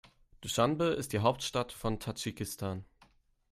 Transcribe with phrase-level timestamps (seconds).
[0.41, 2.85] Duschanbe ist die Hauptstadt von Tadschikistan.